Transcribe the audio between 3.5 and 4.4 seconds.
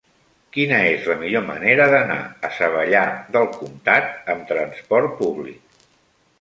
Comtat